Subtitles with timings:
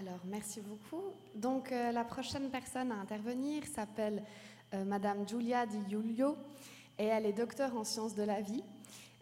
[0.00, 1.02] Alors, merci beaucoup.
[1.34, 4.22] Donc, euh, la prochaine personne à intervenir s'appelle
[4.72, 6.38] euh, Madame Giulia Di Giulio
[6.98, 8.64] et elle est docteur en sciences de la vie.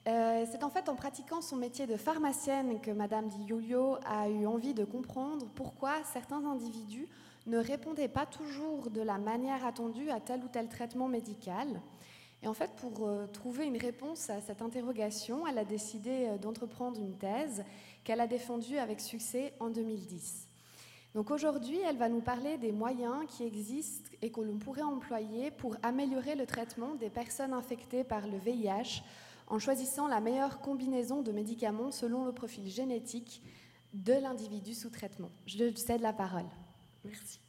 [0.06, 4.28] Euh, c'est en fait en pratiquant son métier de pharmacienne que Madame Di Giulio a
[4.28, 7.08] eu envie de comprendre pourquoi certains individus
[7.48, 11.80] ne répondaient pas toujours de la manière attendue à tel ou tel traitement médical.
[12.40, 17.16] Et en fait, pour trouver une réponse à cette interrogation, elle a décidé d'entreprendre une
[17.16, 17.64] thèse
[18.04, 20.47] qu'elle a défendue avec succès en 2010.
[21.14, 25.50] Donc aujourd'hui, elle va nous parler des moyens qui existent et que l'on pourrait employer
[25.50, 29.02] pour améliorer le traitement des personnes infectées par le VIH
[29.46, 33.42] en choisissant la meilleure combinaison de médicaments selon le profil génétique
[33.94, 35.30] de l'individu sous traitement.
[35.46, 36.44] Je cède la parole.
[37.04, 37.40] Merci.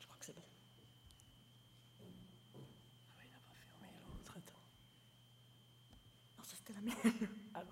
[0.00, 0.42] Je crois que c'est bon.
[2.00, 4.36] Ah oui, il n'a pas fermé l'autre.
[4.36, 4.60] Attends.
[7.54, 7.62] Ah.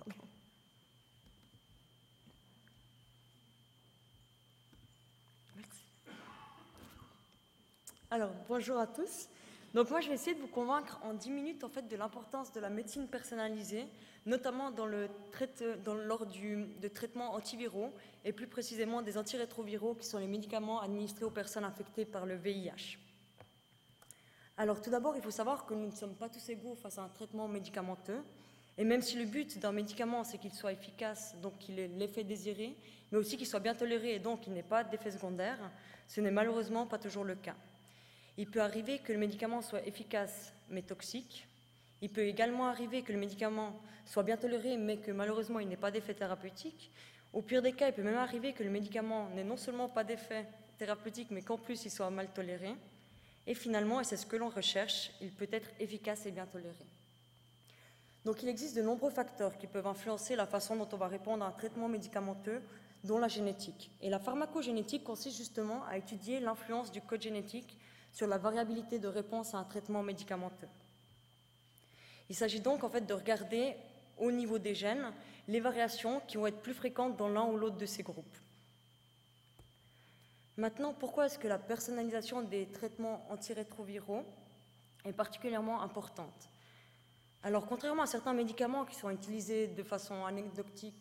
[8.11, 9.28] Alors, bonjour à tous.
[9.75, 12.53] Donc moi, je vais essayer de vous convaincre en 10 minutes en fait, de l'importance
[12.53, 13.87] de la médecine personnalisée,
[14.27, 15.09] notamment dans le
[15.87, 17.91] lors du, de traitements antiviraux
[18.25, 22.34] et plus précisément des antirétroviraux qui sont les médicaments administrés aux personnes infectées par le
[22.34, 22.98] VIH.
[24.59, 27.03] Alors tout d'abord, il faut savoir que nous ne sommes pas tous égaux face à
[27.03, 28.22] un traitement médicamenteux.
[28.78, 32.25] Et même si le but d'un médicament, c'est qu'il soit efficace, donc qu'il ait l'effet
[32.25, 32.75] désiré,
[33.11, 35.59] mais aussi qu'il soit bien toléré et donc qu'il n'ait pas d'effet secondaire,
[36.09, 37.55] ce n'est malheureusement pas toujours le cas.
[38.39, 41.47] Il peut arriver que le médicament soit efficace mais toxique.
[42.00, 45.77] Il peut également arriver que le médicament soit bien toléré mais que malheureusement il n'ait
[45.77, 46.91] pas d'effet thérapeutique.
[47.34, 50.05] Au pire des cas, il peut même arriver que le médicament n'ait non seulement pas
[50.05, 50.47] d'effet
[50.78, 52.75] thérapeutique mais qu'en plus il soit mal toléré.
[53.47, 56.87] Et finalement, et c'est ce que l'on recherche, il peut être efficace et bien toléré.
[58.25, 61.45] Donc il existe de nombreux facteurs qui peuvent influencer la façon dont on va répondre
[61.45, 62.62] à un traitement médicamenteux,
[63.05, 63.91] dont la génétique.
[64.00, 67.77] Et la pharmacogénétique consiste justement à étudier l'influence du code génétique
[68.12, 70.69] sur la variabilité de réponse à un traitement médicamenteux.
[72.31, 73.75] Il s'agit donc en fait de regarder
[74.19, 75.12] au niveau des gènes
[75.49, 78.37] les variations qui vont être plus fréquentes dans l'un ou l'autre de ces groupes.
[80.56, 84.25] Maintenant, pourquoi est-ce que la personnalisation des traitements antirétroviraux
[85.04, 86.49] est particulièrement importante?
[87.44, 90.94] Alors, contrairement à certains médicaments qui sont utilisés de façon anecdotique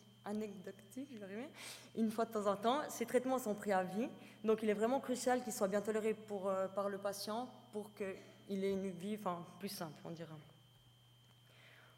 [1.96, 2.80] une fois de temps en temps.
[2.88, 4.08] Ces traitements sont pris à vie,
[4.44, 8.64] donc il est vraiment crucial qu'ils soient bien tolérés euh, par le patient pour qu'il
[8.64, 10.34] ait une vie enfin, plus simple, on dira.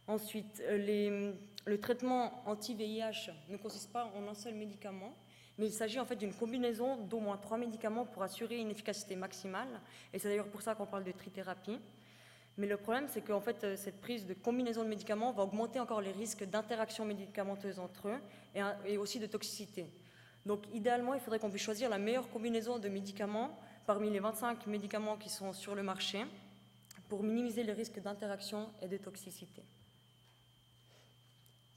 [0.07, 1.33] Ensuite, euh, les,
[1.65, 5.15] le traitement anti-VIH ne consiste pas en un seul médicament,
[5.59, 9.17] mais il s'agit en fait d'une combinaison d'au moins trois médicaments pour assurer une efficacité
[9.17, 9.81] maximale,
[10.13, 11.79] et c'est d'ailleurs pour ça qu'on parle de trithérapie.
[12.57, 15.81] Mais le problème, c'est qu'en fait, euh, cette prise de combinaison de médicaments va augmenter
[15.81, 18.19] encore les risques d'interaction médicamenteuse entre eux
[18.87, 19.87] et, aussi de toxicité.
[20.47, 24.67] Donc, idéalement, il faudrait qu'on puisse choisir la meilleure combinaison de médicaments parmi les 25
[24.69, 26.25] médicaments qui sont sur le marché
[27.09, 29.63] pour minimiser les risques d'interaction et de toxicité.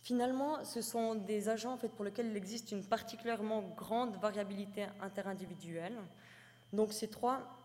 [0.04, 4.86] Finalement, ce sont des agents en fait, pour lesquels il existe une particulièrement grande variabilité
[5.02, 5.98] interindividuelle.
[6.72, 7.56] Donc, ces trois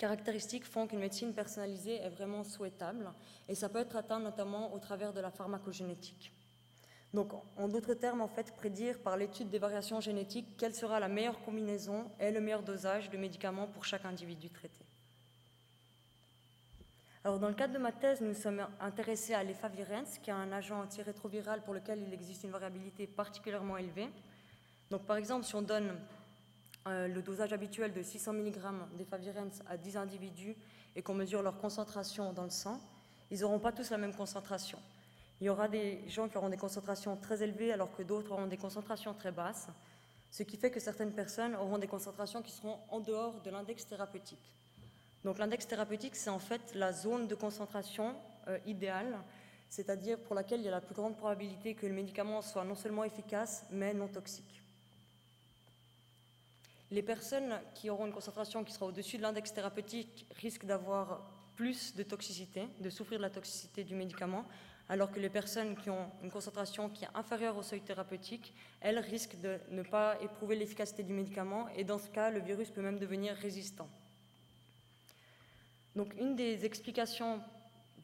[0.00, 3.12] caractéristiques font qu'une médecine personnalisée est vraiment souhaitable
[3.48, 6.32] et ça peut être atteint notamment au travers de la pharmacogénétique.
[7.12, 11.08] Donc, en d'autres termes, en fait, prédire par l'étude des variations génétiques quelle sera la
[11.08, 14.84] meilleure combinaison et le meilleur dosage de médicaments pour chaque individu traité.
[17.22, 20.50] Alors, dans le cadre de ma thèse, nous sommes intéressés à l'efavirenz, qui est un
[20.50, 24.08] agent antirétroviral pour lequel il existe une variabilité particulièrement élevée.
[24.90, 25.94] Donc, par exemple, si on donne
[26.86, 28.58] le dosage habituel de 600 mg
[28.96, 30.56] d'efavirenz à 10 individus
[30.96, 32.80] et qu'on mesure leur concentration dans le sang,
[33.30, 34.78] ils n'auront pas tous la même concentration.
[35.40, 38.46] Il y aura des gens qui auront des concentrations très élevées alors que d'autres auront
[38.46, 39.68] des concentrations très basses,
[40.30, 43.86] ce qui fait que certaines personnes auront des concentrations qui seront en dehors de l'index
[43.86, 44.54] thérapeutique.
[45.24, 48.14] Donc l'index thérapeutique, c'est en fait la zone de concentration
[48.48, 49.18] euh, idéale,
[49.68, 52.74] c'est-à-dire pour laquelle il y a la plus grande probabilité que le médicament soit non
[52.74, 54.62] seulement efficace, mais non toxique.
[56.90, 61.22] Les personnes qui auront une concentration qui sera au-dessus de l'index thérapeutique risquent d'avoir
[61.54, 64.44] plus de toxicité, de souffrir de la toxicité du médicament,
[64.88, 68.98] alors que les personnes qui ont une concentration qui est inférieure au seuil thérapeutique, elles
[68.98, 72.82] risquent de ne pas éprouver l'efficacité du médicament et dans ce cas, le virus peut
[72.82, 73.88] même devenir résistant.
[75.94, 77.40] Donc une des explications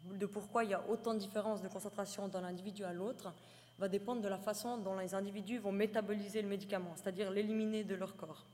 [0.04, 3.32] de pourquoi il y a autant de différences de concentration d'un individu à l'autre
[3.80, 7.96] va dépendre de la façon dont les individus vont métaboliser le médicament, c'est-à-dire l'éliminer de
[7.96, 8.44] leur corps.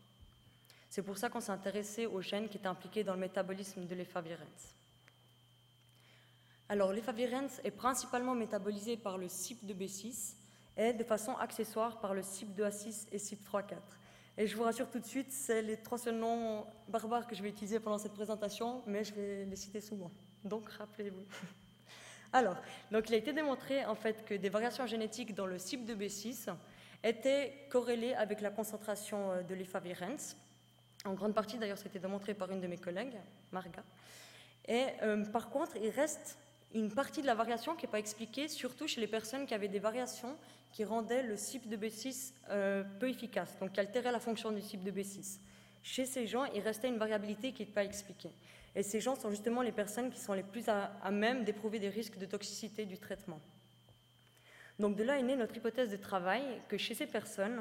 [0.93, 3.94] C'est pour ça qu'on s'est intéressé aux gènes qui étaient impliqués dans le métabolisme de
[3.94, 4.75] l'effavirenz.
[6.69, 10.35] Alors, l'efavirenz est principalement métabolisé par le CYP2B6
[10.77, 13.79] et de façon accessoire par le CYP2A6 et CYP3A4.
[14.37, 17.43] Et je vous rassure tout de suite, c'est les trois seuls noms barbares que je
[17.43, 20.11] vais utiliser pendant cette présentation, mais je vais les citer souvent.
[20.45, 21.25] Donc, rappelez-vous.
[22.35, 22.59] Alors,
[22.91, 26.55] donc il a été démontré en fait que des variations génétiques dans le CYP2B6
[27.03, 30.37] étaient corrélées avec la concentration euh, de l'efavirenz.
[31.04, 33.16] En grande partie, d'ailleurs, c'était démontré par une de mes collègues,
[33.50, 33.82] Marga.
[34.69, 36.38] Et euh, par contre, il reste
[36.75, 39.69] une partie de la variation qui n'est pas expliquée, surtout chez les personnes qui avaient
[39.69, 40.37] des variations
[40.72, 45.38] qui rendaient le CYP2B6 euh, peu efficace, donc qui altéraient la fonction du CYP2B6.
[45.82, 48.31] Chez ces gens, il restait une variabilité qui n'est pas expliquée.
[48.75, 51.78] Et ces gens sont justement les personnes qui sont les plus à, à même d'éprouver
[51.78, 53.40] des risques de toxicité du traitement.
[54.78, 57.60] Donc de là est née notre hypothèse de travail que chez ces personnes,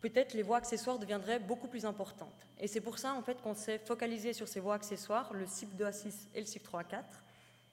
[0.00, 2.46] peut-être les voies accessoires deviendraient beaucoup plus importantes.
[2.60, 6.12] Et c'est pour ça en fait qu'on s'est focalisé sur ces voies accessoires, le CYP2A6
[6.34, 7.04] et le CYP3A4,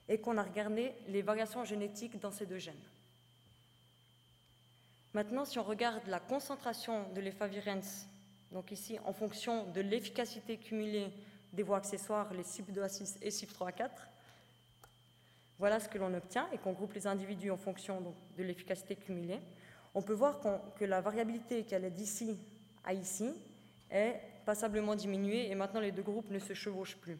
[0.08, 2.74] et qu'on a regardé les variations génétiques dans ces deux gènes.
[5.14, 8.06] Maintenant, si on regarde la concentration de l'efavirenz,
[8.52, 11.10] donc ici en fonction de l'efficacité cumulée
[11.52, 13.90] des voies accessoires, les CYP2A6 et CYP3A4,
[15.58, 18.02] voilà ce que l'on obtient et qu'on groupe les individus en fonction
[18.36, 19.40] de l'efficacité cumulée.
[19.96, 20.40] On peut voir
[20.78, 22.36] que la variabilité qui allait d'ici
[22.84, 23.30] à ici
[23.90, 27.16] est passablement diminuée et maintenant les deux groupes ne se chevauchent plus.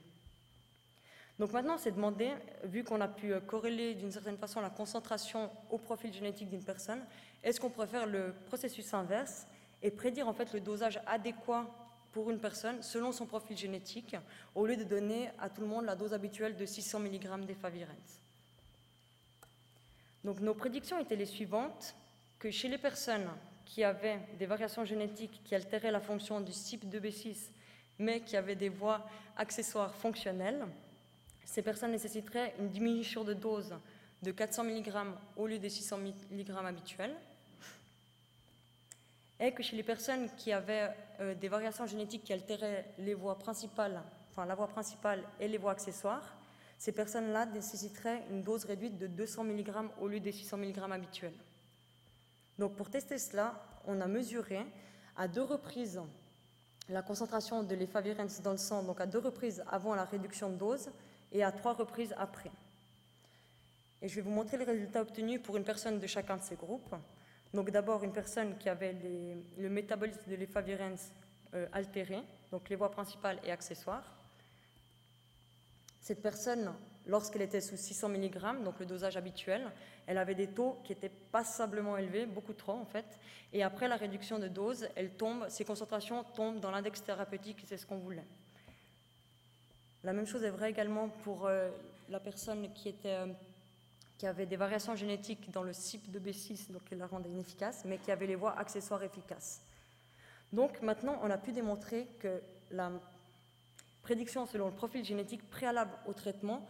[1.39, 2.31] Donc maintenant, c'est demandé,
[2.65, 7.01] vu qu'on a pu corréler d'une certaine façon la concentration au profil génétique d'une personne,
[7.43, 9.47] est-ce qu'on pourrait faire le processus inverse
[9.83, 11.67] et prédire en fait le dosage adéquat
[12.13, 14.17] pour une personne selon son profil génétique,
[14.55, 18.21] au lieu de donner à tout le monde la dose habituelle de 600 mg d'efavirenz.
[20.25, 21.95] Donc nos prédictions étaient les suivantes,
[22.47, 23.29] que chez les personnes
[23.65, 27.51] qui avaient des variations génétiques qui altéraient la fonction du CYP2B6,
[27.99, 29.05] mais qui avaient des voies
[29.37, 30.65] accessoires fonctionnelles,
[31.45, 33.75] ces personnes nécessiteraient une diminution de dose
[34.23, 34.95] de 400 mg
[35.37, 37.17] au lieu des 600 mg habituels,
[39.41, 43.41] et que chez les personnes qui avaient euh, des variations génétiques qui altéraient les voies
[43.41, 44.01] principales,
[44.31, 46.37] enfin la voie principale et les voies accessoires,
[46.79, 51.35] ces personnes-là nécessiteraient une dose réduite de 200 mg au lieu des 600 mg habituels.
[52.59, 53.55] Donc pour tester cela,
[53.87, 54.65] on a mesuré
[55.17, 56.01] à deux reprises
[56.89, 60.57] la concentration de l'efavirenz dans le sang, donc à deux reprises avant la réduction de
[60.57, 60.91] dose
[61.33, 62.51] et à trois reprises après.
[64.03, 66.55] Et je vais vous montrer les résultats obtenus pour une personne de chacun de ces
[66.55, 66.95] groupes.
[67.53, 68.95] Donc d'abord une personne qui avait
[69.59, 71.13] le métabolisme de l'efavirenz
[71.55, 74.17] euh, altéré, donc les voies principales et accessoires.
[76.03, 76.73] Cette personne,
[77.07, 79.71] lorsqu'elle était sous 600 mg, donc le dosage habituel,
[80.07, 83.07] elle avait des taux qui étaient passablement élevés, beaucoup trop en fait.
[83.53, 85.11] Et après la réduction de dose, elle
[85.49, 88.25] ces concentrations tombent dans l'index thérapeutique, c'est ce qu'on voulait.
[90.05, 91.71] La même chose est vraie également pour euh,
[92.09, 92.69] la personne
[93.07, 93.27] euh,
[94.19, 97.83] qui avait des variations génétiques dans le CYP de B6, donc qui la rendait inefficace,
[97.85, 99.63] mais qui avait les voies accessoires efficaces.
[100.53, 102.93] Donc maintenant, on a pu démontrer que la
[104.03, 106.65] prédiction selon le profil génétique préalable au traitement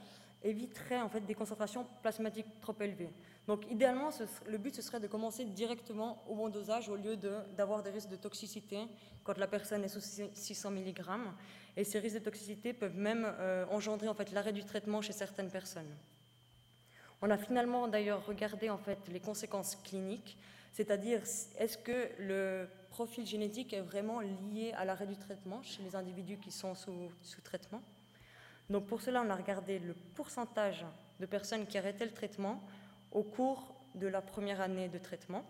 [0.46, 3.10] éviterait en fait des concentrations plasmatiques trop élevées.
[3.46, 4.10] Donc idéalement,
[4.46, 7.16] le but serait de commencer directement au bon dosage au lieu
[7.56, 8.78] d'avoir des risques de toxicité
[9.24, 10.00] quand la personne est sous
[10.32, 11.02] 600 mg.
[11.76, 15.12] Et ces risques de toxicité peuvent même euh, engendrer en fait l'arrêt du traitement chez
[15.12, 15.94] certaines personnes.
[17.22, 20.36] On a finalement d'ailleurs regardé en fait les conséquences cliniques,
[20.72, 21.22] c'est-à-dire
[21.58, 26.38] est-ce que le profil génétique est vraiment lié à l'arrêt du traitement chez les individus
[26.38, 27.82] qui sont sous traitement?
[28.68, 30.84] Donc pour cela, on a regardé le pourcentage
[31.20, 32.60] de personnes qui arrêtaient le traitement
[33.12, 35.44] au cours de la première année de traitement.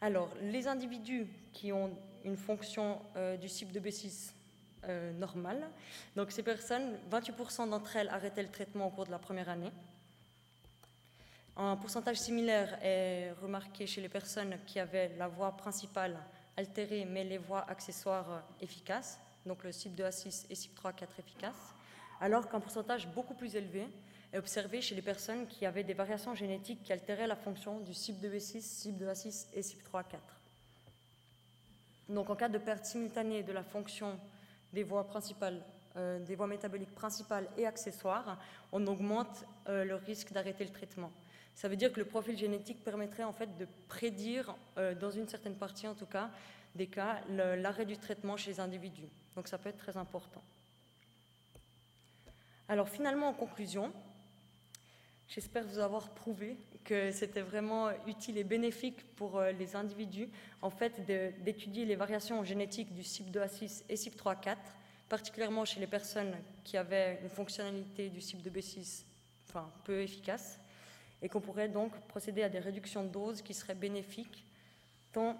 [0.00, 1.90] Alors, les individus qui ont
[2.24, 4.32] une fonction euh, du CYP de B6
[4.88, 5.62] euh, normale,
[6.28, 9.70] ces personnes, 28% d'entre elles arrêtaient le traitement au cours de la première année.
[11.56, 16.16] Un pourcentage similaire est remarqué chez les personnes qui avaient la voie principale
[16.56, 21.74] altérée mais les voies accessoires efficaces, donc le CYP2A6 et CYP3A4 efficaces,
[22.20, 23.86] alors qu'un pourcentage beaucoup plus élevé
[24.32, 27.92] est observé chez les personnes qui avaient des variations génétiques qui altéraient la fonction du
[27.92, 30.18] CYP2B6, CYP2A6 et CYP3A4.
[32.08, 34.18] Donc en cas de perte simultanée de la fonction
[34.72, 35.60] des voies principales,
[35.96, 38.38] euh, des voies métaboliques principales et accessoires,
[38.72, 41.10] on augmente euh, le risque d'arrêter le traitement.
[41.54, 45.28] Ça veut dire que le profil génétique permettrait en fait de prédire, euh, dans une
[45.28, 46.30] certaine partie en tout cas,
[46.74, 49.08] des cas, l'arrêt du traitement chez les individus.
[49.36, 50.42] Donc ça peut être très important.
[52.68, 53.92] Alors finalement, en conclusion,
[55.28, 60.28] j'espère vous avoir prouvé que c'était vraiment utile et bénéfique pour euh, les individus
[60.62, 61.04] en fait
[61.44, 64.56] d'étudier les variations génétiques du CYP2A6 et CYP3A4
[65.08, 69.04] particulièrement chez les personnes qui avaient une fonctionnalité du cible de B6
[69.48, 70.58] enfin, peu efficace,
[71.20, 74.44] et qu'on pourrait donc procéder à des réductions de doses qui seraient bénéfiques
[75.12, 75.36] tant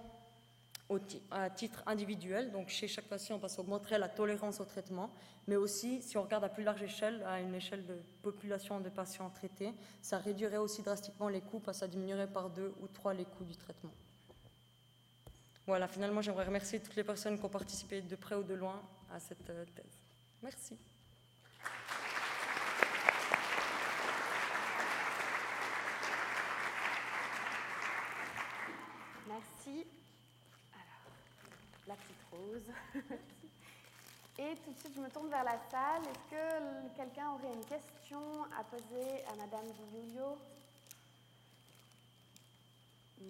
[1.31, 5.11] à titre individuel, donc chez chaque patient, parce qu'on la tolérance au traitement,
[5.47, 8.89] mais aussi, si on regarde à plus large échelle, à une échelle de population de
[8.89, 12.89] patients traités, ça réduirait aussi drastiquement les coûts, parce que ça diminuerait par deux ou
[12.89, 13.93] trois les coûts du traitement.
[15.67, 18.83] Voilà, finalement, j'aimerais remercier toutes les personnes qui ont participé de près ou de loin
[19.13, 20.01] à cette euh, thèse.
[20.43, 20.77] Merci.
[29.29, 29.87] Merci.
[31.87, 32.71] La petite rose.
[34.39, 36.03] Et tout de suite, je me tourne vers la salle.
[36.03, 38.21] Est-ce que quelqu'un aurait une question
[38.59, 40.17] à poser à Madame Di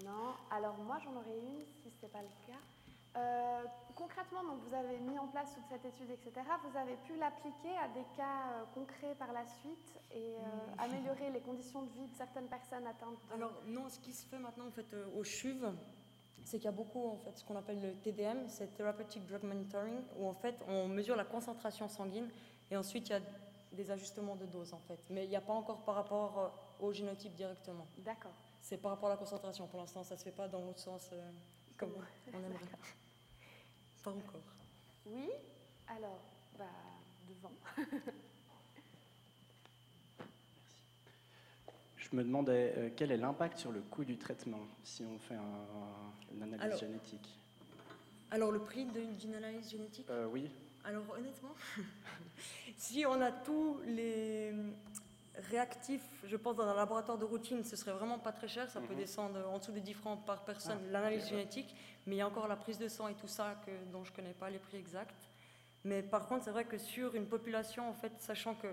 [0.05, 0.35] Non.
[0.51, 2.61] Alors moi, j'en aurais une, si ce n'est pas le cas.
[3.15, 6.47] Euh, concrètement, donc, vous avez mis en place toute cette étude, etc.
[6.71, 10.41] Vous avez pu l'appliquer à des cas euh, concrets par la suite et euh,
[10.79, 14.39] améliorer les conditions de vie de certaines personnes atteintes Alors non, ce qui se fait
[14.39, 15.67] maintenant en fait, au CHUV,
[16.45, 19.43] c'est qu'il y a beaucoup en fait, ce qu'on appelle le TDM, c'est Therapeutic Drug
[19.43, 22.29] Monitoring, où en fait on mesure la concentration sanguine
[22.71, 23.21] et ensuite il y a
[23.73, 24.99] des ajustements de dose en fait.
[25.11, 27.87] Mais il n'y a pas encore par rapport au génotype directement.
[27.99, 28.33] D'accord.
[28.61, 29.67] C'est par rapport à la concentration.
[29.67, 31.11] Pour l'instant, ça ne se fait pas dans l'autre sens
[31.77, 31.93] comme
[32.33, 32.67] on aimerait.
[34.05, 34.41] Pas encore.
[35.07, 35.31] Oui
[35.89, 36.21] Alors,
[36.59, 36.65] bah,
[37.29, 37.53] devant.
[42.13, 45.37] Je me demandais euh, quel est l'impact sur le coût du traitement si on fait
[46.35, 47.39] une analyse génétique.
[48.31, 50.07] Alors, le prix d'une analyse génétique?
[50.11, 50.51] Euh, Oui.
[50.85, 51.55] Alors, honnêtement,
[52.77, 54.53] si on a tous les
[55.51, 58.69] réactifs, je pense, dans un laboratoire de routine, ce serait vraiment pas très cher.
[58.69, 59.01] Ça peut mhm.
[59.01, 61.75] descendre en dessous de 10 francs par personne, ah, l'analyse génétique.
[62.07, 64.11] Mais il y a encore la prise de sang et tout ça que, dont je
[64.11, 65.29] ne connais pas les prix exacts.
[65.85, 68.69] Mais par contre, c'est vrai que sur une population, en fait, sachant que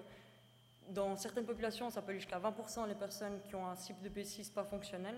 [0.89, 4.09] dans certaines populations, ça peut aller jusqu'à 20% les personnes qui ont un cycle de
[4.09, 5.15] B6 pas fonctionnel.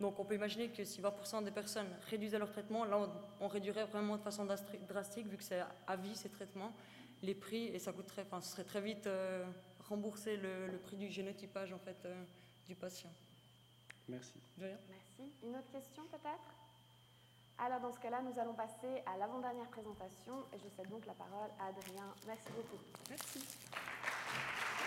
[0.00, 3.08] Donc on peut imaginer que si 20% des personnes réduisaient leur traitement, là
[3.40, 6.72] on, réduirait vraiment de façon drastique, vu que c'est à vie ces traitements,
[7.22, 9.44] les prix, et ça coûterait, enfin ce serait très vite euh,
[9.88, 12.24] rembourser le, prix du génotypage en fait, euh,
[12.66, 13.10] du patient.
[14.08, 14.34] Merci.
[14.58, 15.32] Merci.
[15.44, 16.54] Une autre question peut-être?
[17.58, 21.14] Alors dans ce cas-là, nous allons passer à l'avant-dernière présentation et je cède donc la
[21.14, 22.12] parole à Adrien.
[22.26, 22.82] Merci beaucoup.
[23.08, 23.40] Merci.